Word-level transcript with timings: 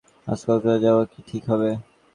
আজ 0.27 0.39
কক্সবাজার 0.39 0.77
যাওয়া 0.85 1.03
কি 1.11 1.19
ঠিক 1.29 1.43
হবে? 1.51 1.69